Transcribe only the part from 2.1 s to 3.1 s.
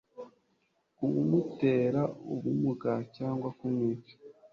ubumuga